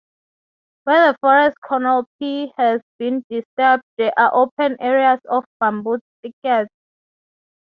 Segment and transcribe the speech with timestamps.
[0.85, 6.73] Where the forest canopy has been disturbed there are open areas of bamboo thickets.